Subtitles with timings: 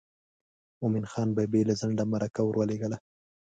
[0.79, 2.97] مومن خان بې له ځنډه مرکه ور ولېږله.